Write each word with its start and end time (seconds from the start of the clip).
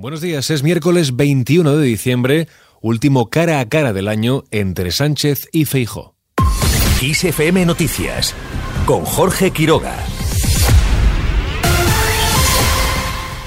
Buenos 0.00 0.20
días, 0.20 0.48
es 0.52 0.62
miércoles 0.62 1.16
21 1.16 1.76
de 1.76 1.84
diciembre, 1.84 2.46
último 2.80 3.30
cara 3.30 3.58
a 3.58 3.68
cara 3.68 3.92
del 3.92 4.06
año 4.06 4.44
entre 4.52 4.92
Sánchez 4.92 5.48
y 5.50 5.64
Feijo. 5.64 6.14
XFM 7.00 7.66
Noticias 7.66 8.32
con 8.86 9.04
Jorge 9.04 9.50
Quiroga. 9.50 9.96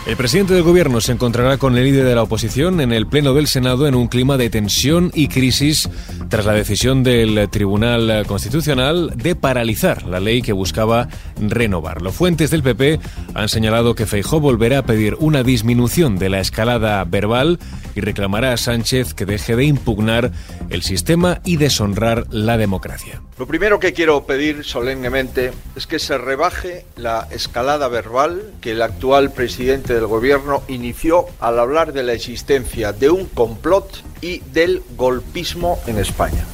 El 0.07 0.17
presidente 0.17 0.55
del 0.55 0.63
gobierno 0.63 0.99
se 0.99 1.11
encontrará 1.11 1.59
con 1.59 1.77
el 1.77 1.83
líder 1.83 2.05
de 2.05 2.15
la 2.15 2.23
oposición 2.23 2.81
en 2.81 2.91
el 2.91 3.05
Pleno 3.05 3.35
del 3.35 3.45
Senado 3.45 3.87
en 3.87 3.93
un 3.93 4.07
clima 4.07 4.35
de 4.35 4.49
tensión 4.49 5.11
y 5.13 5.27
crisis 5.27 5.89
tras 6.27 6.47
la 6.47 6.53
decisión 6.53 7.03
del 7.03 7.47
Tribunal 7.51 8.25
Constitucional 8.25 9.11
de 9.15 9.35
paralizar 9.35 10.07
la 10.07 10.19
ley 10.19 10.41
que 10.41 10.53
buscaba 10.53 11.07
renovarlo. 11.39 12.11
Fuentes 12.11 12.49
del 12.49 12.63
PP 12.63 12.99
han 13.35 13.47
señalado 13.47 13.93
que 13.93 14.07
Feijó 14.07 14.39
volverá 14.39 14.79
a 14.79 14.85
pedir 14.85 15.15
una 15.19 15.43
disminución 15.43 16.17
de 16.17 16.29
la 16.29 16.39
escalada 16.39 17.03
verbal 17.03 17.59
y 17.93 18.01
reclamará 18.01 18.53
a 18.53 18.57
Sánchez 18.57 19.13
que 19.13 19.25
deje 19.25 19.55
de 19.55 19.65
impugnar 19.65 20.31
el 20.69 20.81
sistema 20.81 21.41
y 21.45 21.57
deshonrar 21.57 22.25
la 22.31 22.57
democracia. 22.57 23.21
Lo 23.37 23.47
primero 23.47 23.79
que 23.79 23.93
quiero 23.93 24.25
pedir 24.25 24.63
solemnemente 24.63 25.51
es 25.75 25.87
que 25.87 25.99
se 25.99 26.17
rebaje 26.17 26.85
la 26.95 27.27
escalada 27.31 27.87
verbal 27.87 28.51
que 28.61 28.71
el 28.71 28.81
actual 28.81 29.31
presidente 29.31 29.90
del 29.93 30.07
gobierno 30.07 30.63
inició 30.67 31.25
al 31.39 31.59
hablar 31.59 31.93
de 31.93 32.03
la 32.03 32.13
existencia 32.13 32.93
de 32.93 33.09
un 33.09 33.25
complot 33.25 34.03
y 34.21 34.39
del 34.51 34.83
golpismo 34.95 35.79
en 35.87 35.97
España. 35.99 36.45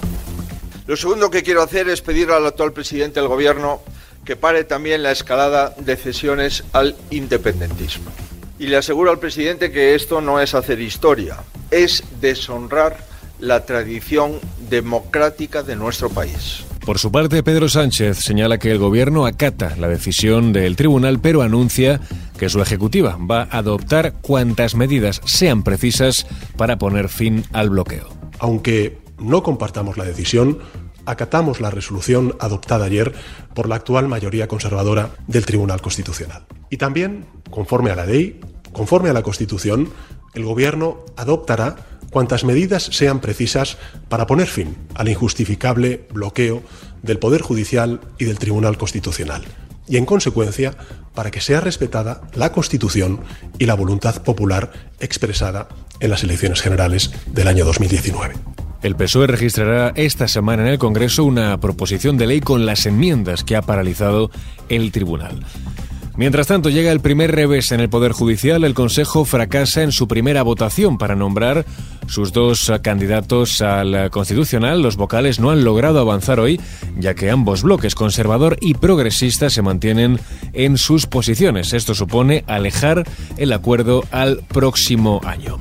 Lo 0.88 0.95
segundo 0.95 1.30
que 1.30 1.44
quiero 1.44 1.62
hacer 1.62 1.90
es 1.90 2.02
pedir 2.02 2.31
al 2.31 2.45
actual 2.45 2.72
presidente 2.72 3.20
del 3.20 3.28
gobierno 3.28 3.81
que 4.23 4.36
pare 4.36 4.64
también 4.64 5.04
la 5.04 5.12
escalada 5.12 5.73
de 5.78 5.95
cesiones 5.95 6.64
al 6.73 6.95
independentismo. 7.12 8.12
Y 8.59 8.68
le 8.68 8.78
aseguro 8.78 9.12
al 9.12 9.20
presidente 9.20 9.72
que 9.72 9.95
esto 9.95 10.22
no 10.22 10.40
es 10.40 10.54
hacer 10.54 10.80
historia, 10.81 11.38
es 11.72 12.04
deshonrar 12.20 13.06
la 13.40 13.66
tradición 13.66 14.39
democrática 14.70 15.64
de 15.64 15.76
nuestro 15.76 16.09
país. 16.09 16.64
Por 16.88 17.00
su 17.00 17.11
parte, 17.11 17.44
Pedro 17.44 17.67
Sánchez 17.67 18.17
señala 18.17 18.59
que 18.59 18.72
el 18.72 18.78
gobierno 18.78 19.26
acata 19.26 19.76
la 19.78 19.89
decisión 19.89 20.54
del 20.54 20.78
tribunal, 20.78 21.20
pero 21.20 21.42
anuncia 21.42 22.00
que 22.38 22.49
su 22.49 22.61
ejecutiva 22.61 23.17
va 23.19 23.43
a 23.43 23.57
adoptar 23.57 24.13
cuantas 24.21 24.75
medidas 24.75 25.21
sean 25.25 25.63
precisas 25.63 26.25
para 26.55 26.77
poner 26.77 27.09
fin 27.09 27.43
al 27.52 27.69
bloqueo. 27.69 28.07
Aunque 28.39 28.99
no 29.19 29.43
compartamos 29.43 29.97
la 29.97 30.05
decisión, 30.05 30.59
acatamos 31.05 31.61
la 31.61 31.71
resolución 31.71 32.35
adoptada 32.39 32.85
ayer 32.85 33.13
por 33.53 33.67
la 33.67 33.75
actual 33.75 34.08
mayoría 34.08 34.47
conservadora 34.47 35.11
del 35.27 35.45
Tribunal 35.45 35.81
Constitucional. 35.81 36.45
Y 36.69 36.77
también, 36.77 37.25
conforme 37.49 37.91
a 37.91 37.95
la 37.95 38.05
ley, 38.05 38.39
conforme 38.73 39.09
a 39.09 39.13
la 39.13 39.23
Constitución, 39.23 39.89
el 40.33 40.43
Gobierno 40.43 40.99
adoptará 41.15 41.77
cuantas 42.11 42.43
medidas 42.43 42.83
sean 42.83 43.19
precisas 43.19 43.77
para 44.09 44.27
poner 44.27 44.47
fin 44.47 44.75
al 44.95 45.09
injustificable 45.09 46.08
bloqueo 46.13 46.61
del 47.02 47.19
Poder 47.19 47.41
Judicial 47.41 48.02
y 48.17 48.25
del 48.25 48.39
Tribunal 48.39 48.77
Constitucional 48.77 49.43
y, 49.88 49.97
en 49.97 50.05
consecuencia, 50.05 50.75
para 51.18 51.32
que 51.32 51.42
sea 51.42 51.62
respetada 51.62 52.22
la 52.36 52.52
Constitución 52.52 53.22
y 53.58 53.66
la 53.66 53.73
voluntad 53.73 54.22
popular 54.22 54.72
expresada 55.00 55.68
en 56.00 56.12
las 56.12 56.23
elecciones 56.23 56.62
generales 56.62 57.10
del 57.26 57.48
año 57.48 57.66
2019. 57.66 58.36
El 58.84 58.96
PSOE 58.96 59.26
registrará 59.26 59.94
esta 59.95 60.28
semana 60.28 60.62
en 60.62 60.70
el 60.70 60.78
Congreso 60.78 61.23
una 61.23 61.60
proposición 61.60 62.20
de 62.20 62.28
ley 62.28 62.40
con 62.40 62.68
las 62.68 62.86
enmiendas 62.86 63.44
que 63.44 63.56
ha 63.56 63.64
paralizado 63.64 64.30
el 64.70 64.92
tribunal. 64.92 65.44
Mientras 66.18 66.48
tanto, 66.48 66.70
llega 66.70 66.92
el 66.92 67.00
primer 67.00 67.32
revés 67.32 67.72
en 67.72 67.80
el 67.80 67.90
Poder 67.90 68.12
Judicial. 68.12 68.64
El 68.64 68.73
Consejo 68.73 69.23
fracasa 69.23 69.84
en 69.84 69.92
su 69.92 70.08
primera 70.08 70.42
votación 70.42 70.98
para 70.98 71.16
nombrar 71.16 71.64
sus 72.08 72.34
dos 72.34 72.72
candidatos 72.82 73.62
al 73.62 74.10
Constitucional. 74.10 74.82
Los 74.82 74.98
vocales 74.98 75.40
no 75.40 75.52
han 75.52 75.64
logrado 75.64 76.00
avanzar 76.00 76.40
hoy, 76.40 76.60
ya 76.98 77.14
que 77.14 77.30
ambos 77.30 77.62
bloques, 77.62 77.94
conservador 77.94 78.58
y 78.61 78.73
progresista, 78.73 79.52
se 79.52 79.61
mantienen 79.61 80.20
en 80.54 80.80
sus 80.80 81.06
posiciones. 81.06 81.73
Esto 81.73 81.94
supone 81.94 82.44
alejar 82.48 83.04
el 83.38 83.54
acuerdo 83.54 84.04
al 84.10 84.38
próximo 84.48 85.22
año. 85.23 85.60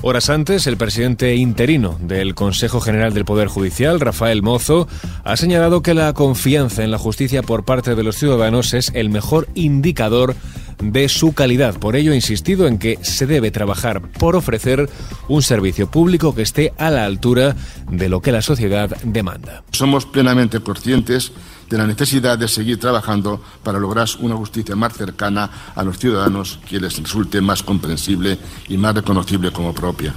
Horas 0.00 0.30
antes, 0.30 0.68
el 0.68 0.76
presidente 0.76 1.34
interino 1.34 1.98
del 2.00 2.36
Consejo 2.36 2.80
General 2.80 3.12
del 3.12 3.24
Poder 3.24 3.48
Judicial, 3.48 3.98
Rafael 3.98 4.42
Mozo, 4.42 4.86
ha 5.24 5.36
señalado 5.36 5.82
que 5.82 5.92
la 5.92 6.12
confianza 6.12 6.84
en 6.84 6.92
la 6.92 6.98
justicia 6.98 7.42
por 7.42 7.64
parte 7.64 7.96
de 7.96 8.04
los 8.04 8.16
ciudadanos 8.16 8.74
es 8.74 8.92
el 8.94 9.10
mejor 9.10 9.48
indicador 9.54 10.36
de 10.80 11.08
su 11.08 11.32
calidad. 11.32 11.78
Por 11.78 11.96
ello, 11.96 12.12
ha 12.12 12.16
insistido 12.16 12.66
en 12.66 12.78
que 12.78 12.98
se 13.02 13.26
debe 13.26 13.50
trabajar 13.50 14.02
por 14.12 14.36
ofrecer 14.36 14.88
un 15.28 15.42
servicio 15.42 15.90
público 15.90 16.34
que 16.34 16.42
esté 16.42 16.72
a 16.78 16.90
la 16.90 17.04
altura 17.04 17.56
de 17.90 18.08
lo 18.08 18.20
que 18.20 18.32
la 18.32 18.42
sociedad 18.42 18.90
demanda. 19.02 19.64
Somos 19.72 20.06
plenamente 20.06 20.60
conscientes 20.60 21.32
de 21.68 21.78
la 21.78 21.86
necesidad 21.86 22.38
de 22.38 22.48
seguir 22.48 22.78
trabajando 22.78 23.42
para 23.62 23.78
lograr 23.78 24.08
una 24.20 24.36
justicia 24.36 24.74
más 24.74 24.94
cercana 24.94 25.50
a 25.74 25.82
los 25.82 25.98
ciudadanos 25.98 26.60
que 26.68 26.80
les 26.80 26.98
resulte 26.98 27.40
más 27.40 27.62
comprensible 27.62 28.38
y 28.68 28.76
más 28.78 28.94
reconocible 28.94 29.50
como 29.50 29.74
propia. 29.74 30.14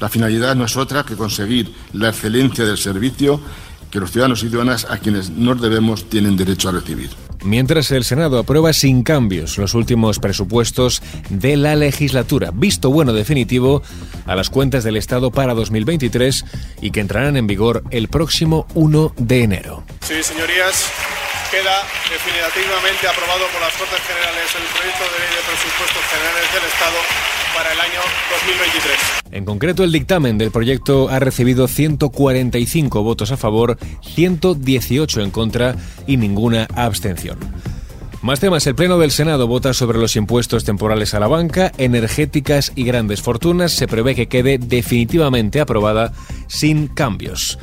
La 0.00 0.08
finalidad 0.08 0.54
no 0.54 0.64
es 0.64 0.76
otra 0.76 1.04
que 1.04 1.16
conseguir 1.16 1.72
la 1.92 2.10
excelencia 2.10 2.64
del 2.64 2.78
servicio 2.78 3.40
que 3.90 4.00
los 4.00 4.10
ciudadanos 4.10 4.42
y 4.42 4.48
ciudadanas 4.48 4.86
a 4.90 4.98
quienes 4.98 5.30
nos 5.30 5.60
debemos 5.60 6.08
tienen 6.08 6.36
derecho 6.36 6.68
a 6.68 6.72
recibir. 6.72 7.10
Mientras 7.44 7.90
el 7.90 8.04
Senado 8.04 8.38
aprueba 8.38 8.72
sin 8.72 9.02
cambios 9.02 9.58
los 9.58 9.74
últimos 9.74 10.18
presupuestos 10.18 11.02
de 11.28 11.58
la 11.58 11.76
legislatura, 11.76 12.50
visto 12.54 12.90
bueno 12.90 13.12
definitivo 13.12 13.82
a 14.24 14.34
las 14.34 14.48
cuentas 14.48 14.82
del 14.82 14.96
Estado 14.96 15.30
para 15.30 15.52
2023 15.52 16.44
y 16.80 16.90
que 16.90 17.00
entrarán 17.00 17.36
en 17.36 17.46
vigor 17.46 17.84
el 17.90 18.08
próximo 18.08 18.66
1 18.74 19.14
de 19.18 19.42
enero. 19.42 19.84
Sí, 20.00 20.22
señorías, 20.22 20.90
queda 21.54 21.86
definitivamente 22.10 23.06
aprobado 23.06 23.46
por 23.52 23.60
las 23.62 23.72
Cortes 23.78 24.00
Generales 24.02 24.50
el 24.58 24.66
proyecto 24.74 25.04
de 25.06 25.16
ley 25.22 25.30
de 25.38 25.42
presupuestos 25.46 26.02
generales 26.10 26.50
del 26.50 26.64
Estado 26.66 26.98
para 27.54 27.72
el 27.72 27.78
año 27.78 28.02
2023. 28.42 28.98
En 29.30 29.44
concreto, 29.44 29.84
el 29.84 29.92
dictamen 29.92 30.36
del 30.36 30.50
proyecto 30.50 31.08
ha 31.08 31.20
recibido 31.20 31.68
145 31.68 33.04
votos 33.04 33.30
a 33.30 33.36
favor, 33.36 33.78
118 34.02 35.20
en 35.20 35.30
contra 35.30 35.76
y 36.08 36.16
ninguna 36.16 36.66
abstención. 36.74 37.38
Más 38.20 38.40
temas. 38.40 38.66
El 38.66 38.74
Pleno 38.74 38.98
del 38.98 39.12
Senado 39.12 39.46
vota 39.46 39.74
sobre 39.74 39.98
los 39.98 40.16
impuestos 40.16 40.64
temporales 40.64 41.14
a 41.14 41.20
la 41.20 41.28
banca, 41.28 41.70
energéticas 41.78 42.72
y 42.74 42.82
grandes 42.82 43.22
fortunas. 43.22 43.70
Se 43.70 43.86
prevé 43.86 44.16
que 44.16 44.26
quede 44.26 44.58
definitivamente 44.58 45.60
aprobada 45.60 46.10
sin 46.48 46.88
cambios. 46.88 47.58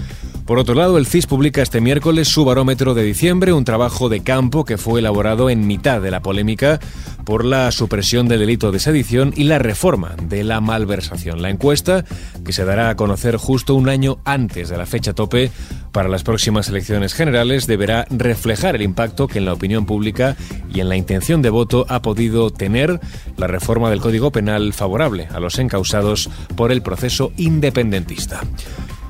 Por 0.51 0.59
otro 0.59 0.75
lado, 0.75 0.97
el 0.97 1.05
CIS 1.05 1.27
publica 1.27 1.61
este 1.61 1.79
miércoles 1.79 2.27
su 2.27 2.43
barómetro 2.43 2.93
de 2.93 3.03
diciembre, 3.03 3.53
un 3.53 3.63
trabajo 3.63 4.09
de 4.09 4.19
campo 4.19 4.65
que 4.65 4.77
fue 4.77 4.99
elaborado 4.99 5.49
en 5.49 5.65
mitad 5.65 6.01
de 6.01 6.11
la 6.11 6.21
polémica 6.21 6.81
por 7.23 7.45
la 7.45 7.71
supresión 7.71 8.27
del 8.27 8.41
delito 8.41 8.73
de 8.73 8.79
sedición 8.79 9.33
y 9.33 9.45
la 9.45 9.59
reforma 9.59 10.13
de 10.21 10.43
la 10.43 10.59
malversación. 10.59 11.41
La 11.41 11.51
encuesta, 11.51 12.03
que 12.43 12.51
se 12.51 12.65
dará 12.65 12.89
a 12.89 12.97
conocer 12.97 13.37
justo 13.37 13.75
un 13.75 13.87
año 13.87 14.17
antes 14.25 14.67
de 14.67 14.75
la 14.75 14.85
fecha 14.85 15.13
tope 15.13 15.51
para 15.93 16.09
las 16.09 16.23
próximas 16.23 16.67
elecciones 16.67 17.13
generales, 17.13 17.65
deberá 17.65 18.05
reflejar 18.09 18.75
el 18.75 18.81
impacto 18.81 19.29
que 19.29 19.37
en 19.37 19.45
la 19.45 19.53
opinión 19.53 19.85
pública 19.85 20.35
y 20.69 20.81
en 20.81 20.89
la 20.89 20.97
intención 20.97 21.41
de 21.41 21.49
voto 21.49 21.85
ha 21.87 22.01
podido 22.01 22.49
tener 22.49 22.99
la 23.37 23.47
reforma 23.47 23.89
del 23.89 24.01
Código 24.01 24.33
Penal 24.33 24.73
favorable 24.73 25.29
a 25.31 25.39
los 25.39 25.59
encausados 25.59 26.29
por 26.57 26.73
el 26.73 26.81
proceso 26.81 27.31
independentista. 27.37 28.41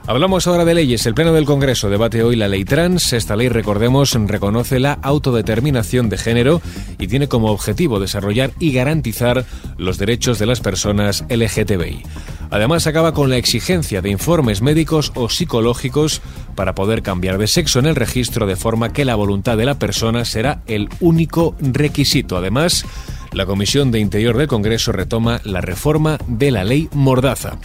Hablamos 0.07 0.47
ahora 0.47 0.66
de 0.66 0.73
leyes. 0.73 1.06
El 1.06 1.13
Pleno 1.13 1.31
del 1.31 1.45
Congreso 1.45 1.89
debate 1.89 2.23
hoy 2.23 2.35
la 2.35 2.47
ley 2.47 2.66
trans. 2.66 3.13
Esta 3.13 3.35
ley, 3.35 3.50
recordemos, 3.50 4.13
reconoce 4.13 4.79
la 4.79 4.94
autodeterminación 4.94 6.09
de 6.09 6.17
género 6.17 6.62
y 6.97 7.07
tiene 7.07 7.28
como 7.28 7.51
objetivo 7.51 8.00
desarrollar 8.00 8.51
y 8.59 8.73
garantizar 8.73 9.45
los 9.78 10.00
derechos 10.00 10.40
de 10.40 10.47
las 10.47 10.59
personas 10.59 11.23
LGTBI. 11.29 12.01
Además, 12.49 12.87
acaba 12.87 13.14
con 13.14 13.29
la 13.29 13.37
exigencia 13.37 14.02
de 14.02 14.09
informes 14.09 14.61
médicos 14.61 15.11
o 15.16 15.29
psicológicos 15.29 16.22
para 16.55 16.73
poder 16.73 17.03
cambiar 17.03 17.37
de 17.37 17.47
sexo 17.47 17.79
en 17.79 17.85
el 17.85 17.96
registro 17.96 18.47
de 18.47 18.55
forma 18.55 18.91
que 18.91 19.05
la 19.05 19.16
voluntad 19.16 19.55
de 19.55 19.66
la 19.66 19.79
persona 19.79 20.25
será 20.25 20.64
el 20.66 20.90
único 20.99 21.55
requisito. 21.61 22.35
Además, 22.35 22.85
la 23.31 23.46
Comisión 23.46 23.91
de 23.91 23.99
Interior 23.99 24.35
del 24.35 24.47
Congreso 24.47 24.91
retoma 24.91 25.40
la 25.46 25.61
reforma 25.61 26.17
de 26.28 26.52
la 26.52 26.64
ley 26.64 26.90
Mordaza. 26.91 27.58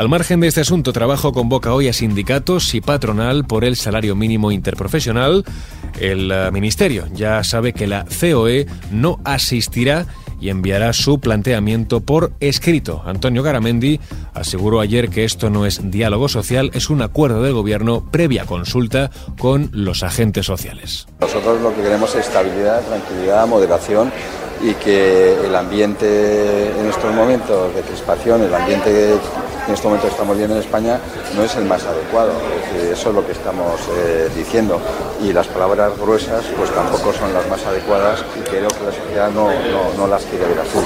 Al 0.00 0.08
margen 0.08 0.40
de 0.40 0.48
este 0.48 0.62
asunto, 0.62 0.94
trabajo 0.94 1.34
convoca 1.34 1.74
hoy 1.74 1.86
a 1.86 1.92
sindicatos 1.92 2.74
y 2.74 2.80
patronal 2.80 3.44
por 3.44 3.66
el 3.66 3.76
salario 3.76 4.16
mínimo 4.16 4.50
interprofesional. 4.50 5.44
El 6.00 6.32
eh, 6.32 6.50
Ministerio 6.50 7.04
ya 7.12 7.44
sabe 7.44 7.74
que 7.74 7.86
la 7.86 8.06
COE 8.18 8.66
no 8.90 9.20
asistirá 9.24 10.06
y 10.40 10.48
enviará 10.48 10.94
su 10.94 11.20
planteamiento 11.20 12.00
por 12.00 12.32
escrito. 12.40 13.02
Antonio 13.04 13.42
Garamendi 13.42 14.00
aseguró 14.32 14.80
ayer 14.80 15.10
que 15.10 15.24
esto 15.24 15.50
no 15.50 15.66
es 15.66 15.90
diálogo 15.90 16.30
social, 16.30 16.70
es 16.72 16.88
un 16.88 17.02
acuerdo 17.02 17.42
del 17.42 17.52
gobierno 17.52 18.02
previa 18.10 18.46
consulta 18.46 19.10
con 19.38 19.68
los 19.74 20.02
agentes 20.02 20.46
sociales. 20.46 21.08
Nosotros 21.20 21.60
lo 21.60 21.76
que 21.76 21.82
queremos 21.82 22.14
es 22.14 22.26
estabilidad, 22.26 22.80
tranquilidad, 22.86 23.46
moderación 23.46 24.10
y 24.62 24.72
que 24.74 25.34
el 25.44 25.54
ambiente 25.54 26.70
en 26.80 26.86
estos 26.86 27.14
momentos 27.14 27.74
de 27.74 27.82
crispación, 27.82 28.42
el 28.42 28.54
ambiente 28.54 29.18
en 29.70 29.74
estos 29.74 29.88
momentos 29.88 30.10
estamos 30.10 30.36
viendo 30.36 30.56
en 30.56 30.62
España, 30.62 30.98
no 31.36 31.44
es 31.44 31.54
el 31.54 31.64
más 31.64 31.84
adecuado. 31.84 32.32
eso 32.90 33.08
es 33.10 33.14
lo 33.14 33.24
que 33.24 33.30
estamos 33.30 33.80
eh, 33.96 34.28
diciendo. 34.36 34.80
Y 35.22 35.32
las 35.32 35.46
palabras 35.46 35.96
gruesas 35.96 36.44
pues 36.56 36.74
tampoco 36.74 37.12
son 37.12 37.32
las 37.32 37.48
más 37.48 37.64
adecuadas 37.64 38.24
y 38.36 38.40
creo 38.48 38.66
que 38.66 38.84
la 38.84 38.92
sociedad 38.92 39.30
no, 39.30 39.46
no, 39.46 39.94
no 39.96 40.06
las 40.08 40.24
quiere 40.24 40.46
ver 40.46 40.58
así. 40.58 40.78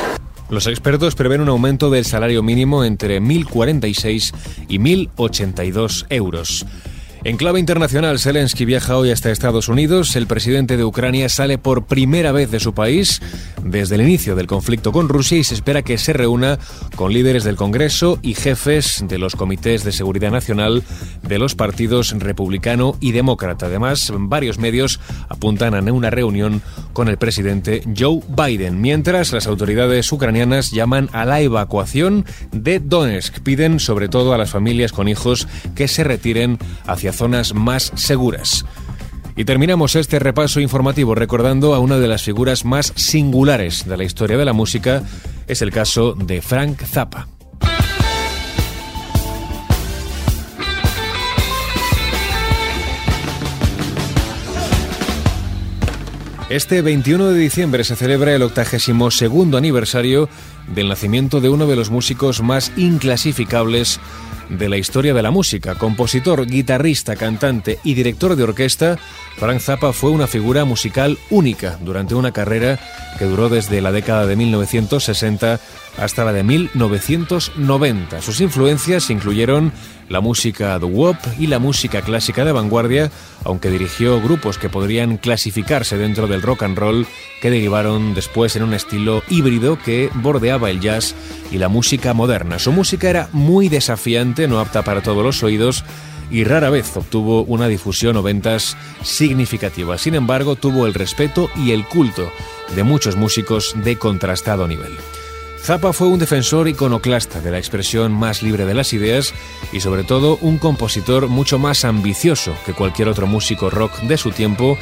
Los 0.50 0.66
expertos 0.66 1.14
prevén 1.14 1.40
un 1.40 1.48
aumento 1.48 1.88
del 1.88 2.04
salario 2.04 2.42
mínimo 2.42 2.84
entre 2.84 3.22
1.046 3.22 4.34
y 4.68 4.78
1.082 4.78 6.04
euros. 6.10 6.66
En 7.26 7.38
clave 7.38 7.58
internacional, 7.58 8.18
Zelensky 8.18 8.66
viaja 8.66 8.98
hoy 8.98 9.10
hasta 9.10 9.30
Estados 9.30 9.70
Unidos. 9.70 10.14
El 10.14 10.26
presidente 10.26 10.76
de 10.76 10.84
Ucrania 10.84 11.30
sale 11.30 11.56
por 11.56 11.86
primera 11.86 12.32
vez 12.32 12.50
de 12.50 12.60
su 12.60 12.74
país 12.74 13.22
desde 13.64 13.94
el 13.94 14.02
inicio 14.02 14.36
del 14.36 14.46
conflicto 14.46 14.92
con 14.92 15.08
Rusia 15.08 15.38
y 15.38 15.44
se 15.44 15.54
espera 15.54 15.80
que 15.80 15.96
se 15.96 16.12
reúna 16.12 16.58
con 16.96 17.14
líderes 17.14 17.42
del 17.42 17.56
Congreso 17.56 18.18
y 18.20 18.34
jefes 18.34 19.06
de 19.08 19.16
los 19.16 19.36
comités 19.36 19.84
de 19.84 19.92
seguridad 19.92 20.30
nacional 20.30 20.82
de 21.22 21.38
los 21.38 21.54
partidos 21.54 22.10
republicano 22.10 22.94
y 23.00 23.12
demócrata. 23.12 23.66
Además, 23.66 24.12
varios 24.14 24.58
medios 24.58 25.00
apuntan 25.30 25.74
a 25.74 25.92
una 25.94 26.10
reunión 26.10 26.60
con 26.92 27.08
el 27.08 27.16
presidente 27.16 27.82
Joe 27.96 28.20
Biden, 28.28 28.82
mientras 28.82 29.32
las 29.32 29.46
autoridades 29.46 30.12
ucranianas 30.12 30.72
llaman 30.72 31.08
a 31.12 31.24
la 31.24 31.40
evacuación 31.40 32.26
de 32.52 32.80
Donetsk. 32.80 33.40
Piden 33.40 33.80
sobre 33.80 34.10
todo 34.10 34.34
a 34.34 34.38
las 34.38 34.50
familias 34.50 34.92
con 34.92 35.08
hijos 35.08 35.48
que 35.74 35.88
se 35.88 36.04
retiren 36.04 36.58
hacia 36.86 37.13
zonas 37.14 37.54
más 37.54 37.92
seguras. 37.94 38.64
Y 39.36 39.44
terminamos 39.44 39.96
este 39.96 40.18
repaso 40.18 40.60
informativo 40.60 41.14
recordando 41.14 41.74
a 41.74 41.80
una 41.80 41.98
de 41.98 42.08
las 42.08 42.22
figuras 42.22 42.64
más 42.64 42.92
singulares 42.94 43.84
de 43.86 43.96
la 43.96 44.04
historia 44.04 44.36
de 44.36 44.44
la 44.44 44.52
música, 44.52 45.02
es 45.46 45.60
el 45.62 45.70
caso 45.72 46.14
de 46.14 46.40
Frank 46.40 46.82
Zappa. 46.82 47.28
Este 56.50 56.82
21 56.82 57.30
de 57.30 57.40
diciembre 57.40 57.82
se 57.82 57.96
celebra 57.96 58.32
el 58.32 58.42
82 58.42 59.24
aniversario 59.56 60.28
del 60.68 60.88
nacimiento 60.88 61.40
de 61.40 61.48
uno 61.48 61.66
de 61.66 61.74
los 61.74 61.90
músicos 61.90 62.42
más 62.42 62.70
inclasificables 62.76 63.98
de 64.48 64.68
la 64.68 64.76
historia 64.76 65.14
de 65.14 65.22
la 65.22 65.30
música. 65.30 65.74
Compositor, 65.74 66.46
guitarrista, 66.46 67.16
cantante 67.16 67.78
y 67.84 67.94
director 67.94 68.36
de 68.36 68.42
orquesta, 68.42 68.98
Frank 69.36 69.60
Zappa 69.60 69.92
fue 69.92 70.10
una 70.10 70.26
figura 70.26 70.64
musical 70.64 71.18
única 71.30 71.78
durante 71.82 72.14
una 72.14 72.32
carrera 72.32 72.78
que 73.18 73.24
duró 73.24 73.48
desde 73.48 73.80
la 73.80 73.92
década 73.92 74.26
de 74.26 74.36
1960 74.36 75.60
hasta 75.98 76.24
la 76.24 76.32
de 76.32 76.42
1990. 76.42 78.20
Sus 78.20 78.40
influencias 78.40 79.10
incluyeron 79.10 79.72
la 80.08 80.20
música 80.20 80.78
de 80.78 80.86
wop 80.86 81.16
y 81.38 81.46
la 81.46 81.58
música 81.58 82.02
clásica 82.02 82.44
de 82.44 82.52
vanguardia, 82.52 83.10
aunque 83.44 83.70
dirigió 83.70 84.20
grupos 84.20 84.58
que 84.58 84.68
podrían 84.68 85.16
clasificarse 85.16 85.96
dentro 85.96 86.26
del 86.26 86.42
rock 86.42 86.64
and 86.64 86.78
roll 86.78 87.06
que 87.40 87.50
derivaron 87.50 88.14
después 88.14 88.56
en 88.56 88.64
un 88.64 88.74
estilo 88.74 89.22
híbrido 89.28 89.78
que 89.78 90.10
bordeaba 90.14 90.70
el 90.70 90.80
jazz 90.80 91.14
y 91.50 91.58
la 91.58 91.68
música 91.68 92.12
moderna. 92.14 92.58
Su 92.58 92.72
música 92.72 93.08
era 93.08 93.28
muy 93.32 93.68
desafiante, 93.68 94.33
no 94.48 94.60
apta 94.60 94.82
para 94.82 95.02
todos 95.02 95.24
los 95.24 95.42
oídos, 95.42 95.84
y 96.30 96.44
rara 96.44 96.70
vez 96.70 96.96
obtuvo 96.96 97.42
una 97.44 97.68
difusión 97.68 98.16
o 98.16 98.22
ventas 98.22 98.76
significativas. 99.02 100.00
Sin 100.00 100.14
embargo, 100.14 100.56
tuvo 100.56 100.86
el 100.86 100.94
respeto 100.94 101.48
y 101.56 101.72
el 101.72 101.86
culto 101.86 102.30
de 102.74 102.82
muchos 102.82 103.16
músicos 103.16 103.74
de 103.84 103.96
contrastado 103.96 104.66
nivel. 104.66 104.96
Zappa 105.60 105.94
fue 105.94 106.08
un 106.08 106.18
defensor 106.18 106.68
iconoclasta 106.68 107.40
de 107.40 107.50
la 107.50 107.58
expresión 107.58 108.12
más 108.12 108.42
libre 108.42 108.66
de 108.66 108.74
las 108.74 108.92
ideas 108.92 109.32
y 109.72 109.80
sobre 109.80 110.04
todo 110.04 110.36
un 110.42 110.58
compositor 110.58 111.28
mucho 111.28 111.58
más 111.58 111.86
ambicioso 111.86 112.54
que 112.66 112.74
cualquier 112.74 113.08
otro 113.08 113.26
músico 113.26 113.70
rock 113.70 114.00
de 114.00 114.18
su 114.18 114.30
tiempo 114.30 114.76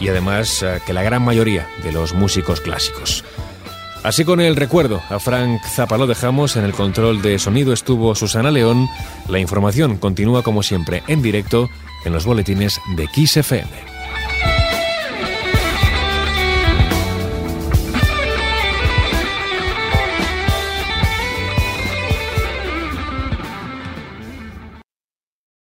y 0.00 0.08
además 0.08 0.62
eh, 0.62 0.80
que 0.86 0.92
la 0.92 1.02
gran 1.02 1.22
mayoría 1.22 1.68
de 1.82 1.90
los 1.90 2.14
músicos 2.14 2.60
clásicos. 2.60 3.24
Así 4.02 4.24
con 4.24 4.40
el 4.40 4.56
recuerdo 4.56 5.02
a 5.10 5.18
Frank 5.18 5.60
Zappa 5.62 5.98
lo 5.98 6.06
dejamos, 6.06 6.56
en 6.56 6.64
el 6.64 6.72
control 6.72 7.20
de 7.20 7.38
sonido 7.38 7.72
estuvo 7.72 8.14
Susana 8.14 8.50
León, 8.50 8.88
la 9.28 9.38
información 9.38 9.98
continúa 9.98 10.42
como 10.42 10.62
siempre 10.62 11.02
en 11.06 11.20
directo 11.20 11.68
en 12.06 12.14
los 12.14 12.24
boletines 12.24 12.80
de 12.96 13.06
XFM. 13.06 13.89